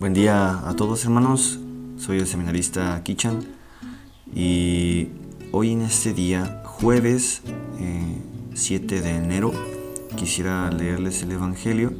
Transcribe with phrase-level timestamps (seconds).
[0.00, 1.58] Buen día a todos hermanos,
[1.98, 3.44] soy el seminarista Kichan
[4.34, 5.08] y
[5.52, 7.42] hoy en este día, jueves
[8.54, 9.52] 7 eh, de enero,
[10.16, 11.92] quisiera leerles el Evangelio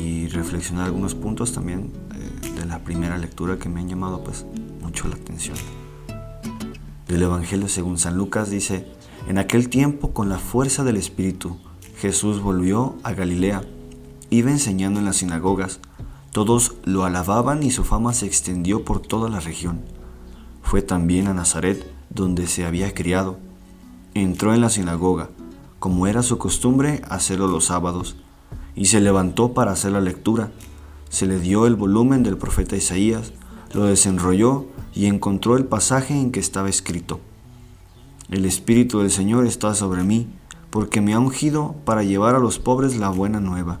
[0.00, 4.46] y reflexionar algunos puntos también eh, de la primera lectura que me han llamado pues
[4.80, 5.58] mucho la atención.
[7.08, 8.86] Del Evangelio según San Lucas dice,
[9.28, 11.58] en aquel tiempo con la fuerza del Espíritu,
[11.98, 13.60] Jesús volvió a Galilea,
[14.30, 15.78] iba enseñando en las sinagogas,
[16.32, 19.82] todos lo alababan y su fama se extendió por toda la región.
[20.62, 23.38] Fue también a Nazaret, donde se había criado.
[24.14, 25.28] Entró en la sinagoga,
[25.78, 28.16] como era su costumbre hacerlo los sábados,
[28.74, 30.50] y se levantó para hacer la lectura.
[31.10, 33.34] Se le dio el volumen del profeta Isaías,
[33.74, 37.20] lo desenrolló y encontró el pasaje en que estaba escrito.
[38.30, 40.28] El Espíritu del Señor está sobre mí,
[40.70, 43.80] porque me ha ungido para llevar a los pobres la buena nueva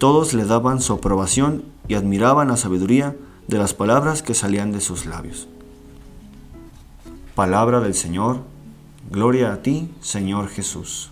[0.00, 3.14] Todos le daban su aprobación y admiraban la sabiduría
[3.48, 5.46] de las palabras que salían de sus labios.
[7.34, 8.40] Palabra del Señor,
[9.10, 11.10] gloria a ti, Señor Jesús.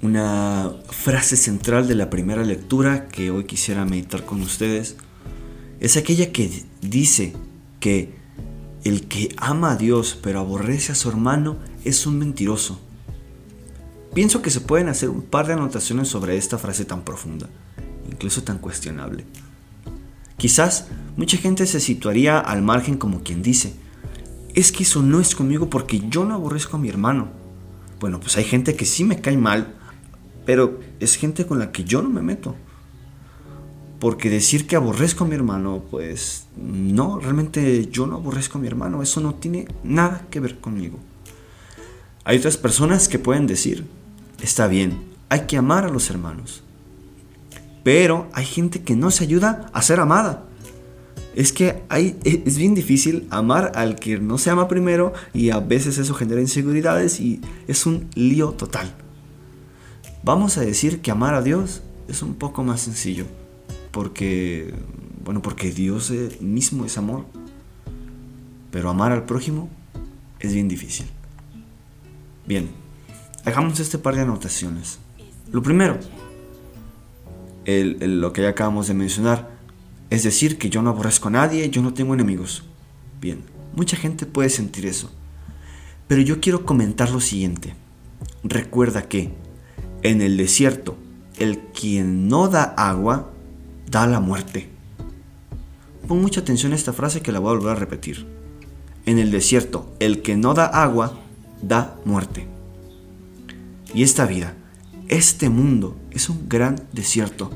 [0.00, 4.96] Una frase central de la primera lectura que hoy quisiera meditar con ustedes
[5.78, 7.34] es aquella que dice
[7.78, 8.14] que
[8.84, 12.80] el que ama a Dios pero aborrece a su hermano es un mentiroso.
[14.14, 17.50] Pienso que se pueden hacer un par de anotaciones sobre esta frase tan profunda,
[18.16, 19.24] incluso tan cuestionable.
[20.38, 23.74] Quizás mucha gente se situaría al margen como quien dice,
[24.54, 27.28] es que eso no es conmigo porque yo no aborrezco a mi hermano.
[28.00, 29.74] Bueno, pues hay gente que sí me cae mal,
[30.46, 32.54] pero es gente con la que yo no me meto.
[33.98, 38.66] Porque decir que aborrezco a mi hermano, pues no, realmente yo no aborrezco a mi
[38.66, 40.98] hermano, eso no tiene nada que ver conmigo.
[42.24, 43.86] Hay otras personas que pueden decir,
[44.40, 46.62] está bien, hay que amar a los hermanos.
[47.86, 50.42] Pero hay gente que no se ayuda a ser amada.
[51.36, 55.50] Es que hay, e, es bien difícil amar al que no se ama primero y
[55.50, 58.92] a veces eso genera inseguridades y es un lío total.
[60.24, 63.24] Vamos a decir que amar a Dios es un poco más sencillo.
[63.92, 64.74] Porque,
[65.24, 67.24] bueno, porque Dios mismo es amor.
[68.72, 69.70] Pero amar al prójimo
[70.40, 71.06] es bien difícil.
[72.48, 72.68] Bien,
[73.44, 74.98] hagamos este par de anotaciones.
[75.52, 76.00] Lo primero,
[77.66, 79.50] lo que ya acabamos de mencionar.
[80.08, 82.62] Es decir, que yo no aborrezco a nadie, yo no tengo enemigos.
[83.20, 83.42] Bien,
[83.74, 85.10] mucha gente puede sentir eso.
[86.06, 87.74] Pero yo quiero comentar lo siguiente.
[88.44, 89.32] Recuerda que
[90.02, 90.96] en el desierto,
[91.38, 93.32] el quien no da agua,
[93.90, 94.68] da la muerte.
[96.06, 98.26] Pon mucha atención a esta frase que la voy a volver a repetir.
[99.06, 101.18] En el desierto, el que no da agua,
[101.62, 102.46] da muerte.
[103.92, 104.54] Y esta vida,
[105.08, 107.50] este mundo es un gran desierto.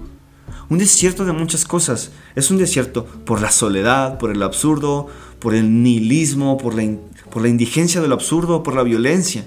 [0.68, 2.12] Un desierto de muchas cosas.
[2.36, 6.96] Es un desierto por la soledad, por el absurdo, por el nihilismo, por la,
[7.30, 9.46] por la indigencia de lo absurdo, por la violencia.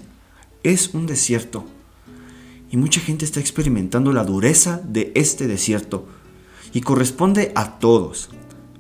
[0.63, 1.65] Es un desierto.
[2.71, 6.07] Y mucha gente está experimentando la dureza de este desierto.
[6.73, 8.29] Y corresponde a todos,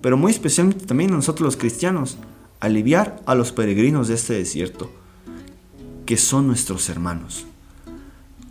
[0.01, 2.17] pero muy especialmente también a nosotros los cristianos,
[2.59, 4.89] aliviar a los peregrinos de este desierto,
[6.07, 7.45] que son nuestros hermanos.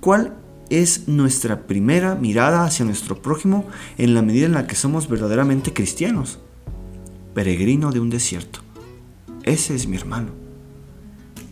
[0.01, 0.37] ¿Cuál
[0.73, 3.67] es nuestra primera mirada hacia nuestro prójimo
[3.99, 6.39] en la medida en la que somos verdaderamente cristianos.
[7.35, 8.61] Peregrino de un desierto.
[9.43, 10.31] Ese es mi hermano.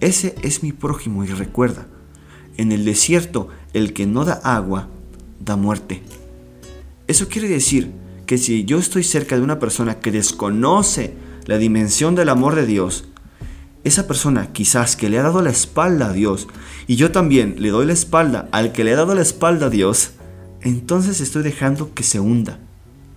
[0.01, 1.87] Ese es mi prójimo y recuerda,
[2.57, 4.89] en el desierto el que no da agua,
[5.39, 6.03] da muerte.
[7.07, 7.93] Eso quiere decir
[8.25, 11.13] que si yo estoy cerca de una persona que desconoce
[11.45, 13.10] la dimensión del amor de Dios,
[13.85, 16.49] esa persona quizás que le ha dado la espalda a Dios
[16.87, 19.71] y yo también le doy la espalda al que le ha dado la espalda a
[19.71, 20.13] Dios,
[20.61, 22.59] entonces estoy dejando que se hunda,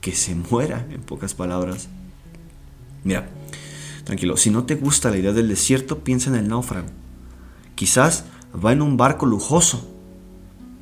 [0.02, 1.90] que se muera, en pocas palabras.
[3.04, 3.28] Mira,
[4.04, 6.88] Tranquilo, si no te gusta la idea del desierto, piensa en el náufrago.
[7.76, 9.90] Quizás va en un barco lujoso.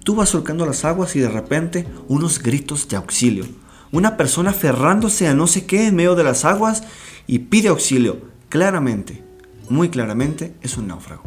[0.04, 3.46] Tú vas surcando las aguas y de repente unos gritos de auxilio.
[3.92, 6.84] Una persona aferrándose a no sé qué en medio de las aguas
[7.28, 8.20] y pide auxilio.
[8.50, 9.24] Claramente,
[9.72, 11.24] muy claramente, es un náufrago.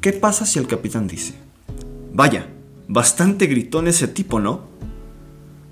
[0.00, 1.34] ¿Qué pasa si el capitán dice,
[2.12, 2.48] vaya,
[2.88, 4.62] bastante gritón ese tipo, ¿no?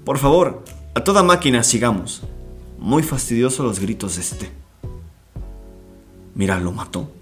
[0.05, 2.23] Por favor, a toda máquina sigamos.
[2.79, 4.51] Muy fastidioso los gritos de este.
[6.35, 7.13] Mira, lo mató.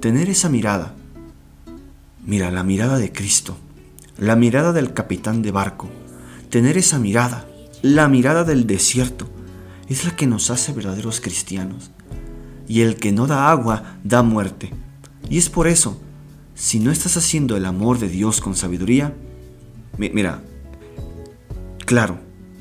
[0.00, 0.94] Tener esa mirada.
[2.24, 3.56] Mira, la mirada de Cristo.
[4.16, 5.88] La mirada del capitán de barco.
[6.48, 7.46] Tener esa mirada.
[7.82, 9.28] La mirada del desierto.
[9.88, 11.90] Es la que nos hace verdaderos cristianos.
[12.70, 14.70] Y el que no da agua, da muerte.
[15.28, 16.00] Y es por eso,
[16.54, 19.12] si no estás haciendo el amor de Dios con sabiduría,
[19.98, 20.40] mira,
[21.84, 22.20] claro,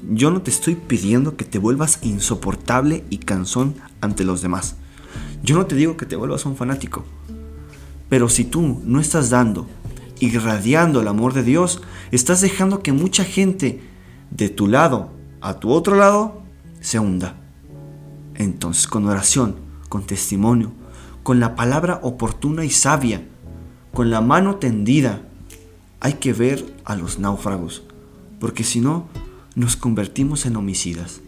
[0.10, 4.78] yo no te estoy pidiendo que te vuelvas insoportable y cansón ante los demás.
[5.44, 7.06] Yo no te digo que te vuelvas un fanático.
[8.10, 9.68] Pero si tú no estás dando,
[10.20, 13.84] irradiando el amor de Dios, estás dejando que mucha gente
[14.32, 16.42] de tu lado a tu otro lado
[16.82, 17.36] se hunda.
[18.34, 20.72] Entonces, con oración, con testimonio,
[21.24, 23.28] con la palabra oportuna y sabia,
[23.94, 25.24] con la mano tendida,
[26.00, 27.84] hay que ver a los náufragos,
[28.40, 29.08] porque si no,
[29.56, 31.22] nos convertimos en homicidas.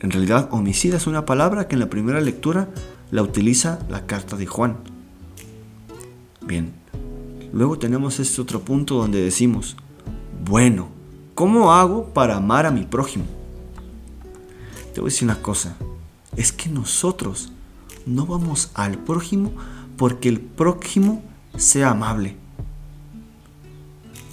[0.00, 2.68] En realidad, homicida es una palabra que en la primera lectura
[3.10, 4.76] la utiliza la carta de Juan.
[6.46, 6.74] Bien,
[7.52, 9.76] luego tenemos este otro punto donde decimos,
[10.44, 10.88] bueno,
[11.34, 13.24] ¿cómo hago para amar a mi prójimo?
[14.92, 15.76] Te voy a decir una cosa,
[16.36, 17.52] es que nosotros
[18.06, 19.52] no vamos al prójimo
[19.96, 21.22] porque el prójimo
[21.56, 22.36] sea amable.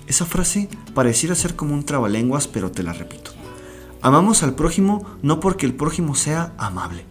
[0.08, 3.32] Esa frase pareciera ser como un trabalenguas, pero te la repito.
[4.02, 7.06] Amamos al prójimo no porque el prójimo sea amable.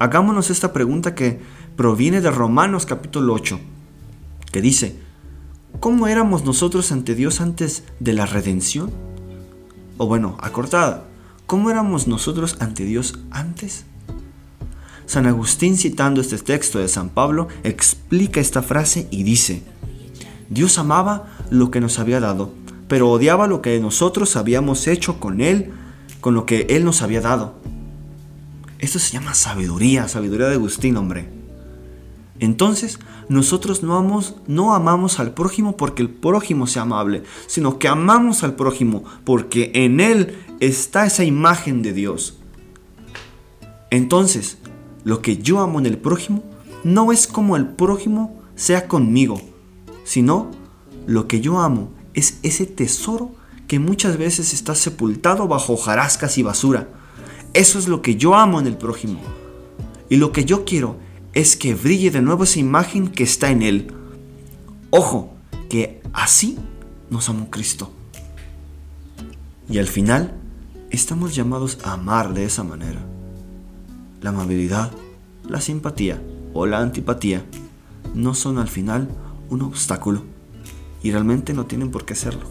[0.00, 1.40] Hagámonos esta pregunta que
[1.76, 3.60] proviene de Romanos capítulo 8,
[4.50, 4.98] que dice,
[5.78, 8.90] ¿cómo éramos nosotros ante Dios antes de la redención?
[9.98, 11.04] O bueno, acortada,
[11.46, 13.84] ¿cómo éramos nosotros ante Dios antes?
[15.06, 19.62] San Agustín citando este texto de San Pablo explica esta frase y dice,
[20.48, 22.52] Dios amaba lo que nos había dado,
[22.88, 25.72] pero odiaba lo que nosotros habíamos hecho con Él,
[26.20, 27.54] con lo que Él nos había dado.
[28.78, 31.28] Esto se llama sabiduría, sabiduría de Agustín, hombre.
[32.40, 32.98] Entonces,
[33.28, 38.42] nosotros no amamos, no amamos al prójimo porque el prójimo sea amable, sino que amamos
[38.42, 42.38] al prójimo porque en Él está esa imagen de Dios.
[43.90, 44.58] Entonces,
[45.04, 46.42] lo que yo amo en el prójimo
[46.82, 49.40] no es como el prójimo sea conmigo,
[50.04, 50.50] sino
[51.06, 53.34] lo que yo amo es ese tesoro
[53.66, 56.88] que muchas veces está sepultado bajo jarascas y basura.
[57.52, 59.20] Eso es lo que yo amo en el prójimo.
[60.08, 60.98] Y lo que yo quiero
[61.32, 63.92] es que brille de nuevo esa imagen que está en él.
[64.90, 65.34] Ojo,
[65.68, 66.58] que así
[67.10, 67.90] nos amó Cristo.
[69.68, 70.34] Y al final,
[70.94, 73.00] estamos llamados a amar de esa manera
[74.24, 74.90] la amabilidad,
[75.46, 76.18] la simpatía
[76.54, 77.44] o la antipatía
[78.14, 79.06] no son al final
[79.50, 80.22] un obstáculo
[81.02, 82.48] y realmente no tienen por qué serlo.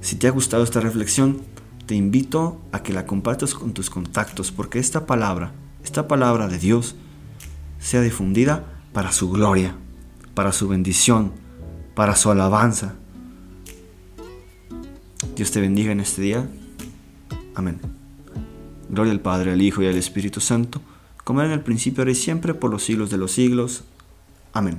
[0.00, 1.40] Si te ha gustado esta reflexión,
[1.86, 5.50] te invito a que la compartas con tus contactos porque esta palabra,
[5.82, 6.94] esta palabra de Dios,
[7.80, 9.74] sea difundida para su gloria,
[10.34, 11.32] para su bendición,
[11.96, 12.94] para su alabanza.
[15.36, 16.48] Dios te bendiga en este día.
[17.54, 17.78] Amén.
[18.88, 20.80] Gloria al Padre, al Hijo y al Espíritu Santo,
[21.24, 23.84] como era en el principio, ahora y siempre, por los siglos de los siglos.
[24.54, 24.78] Amén.